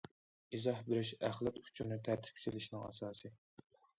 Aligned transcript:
ئىزاھ 0.57 0.79
بېرىش 0.87 1.11
ئەخلەت 1.27 1.59
ئۇچۇرنى 1.61 1.99
تەرتىپكە 2.09 2.45
سېلىشنىڭ 2.45 2.87
ئاساسى. 2.89 3.31